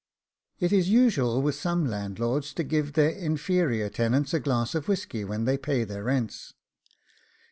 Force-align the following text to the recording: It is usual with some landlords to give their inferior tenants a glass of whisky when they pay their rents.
It 0.59 0.73
is 0.73 0.89
usual 0.89 1.43
with 1.43 1.53
some 1.53 1.85
landlords 1.85 2.55
to 2.55 2.63
give 2.63 2.93
their 2.93 3.11
inferior 3.11 3.87
tenants 3.87 4.33
a 4.33 4.39
glass 4.39 4.73
of 4.73 4.87
whisky 4.87 5.23
when 5.23 5.45
they 5.45 5.59
pay 5.59 5.83
their 5.83 6.05
rents. 6.05 6.55